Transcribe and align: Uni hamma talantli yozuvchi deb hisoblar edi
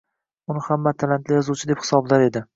Uni 0.53 0.63
hamma 0.69 0.95
talantli 1.03 1.37
yozuvchi 1.41 1.71
deb 1.75 1.85
hisoblar 1.87 2.27
edi 2.31 2.45